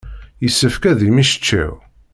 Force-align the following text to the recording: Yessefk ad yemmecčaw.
Yessefk 0.43 0.83
ad 0.91 0.99
yemmecčaw. 1.03 1.73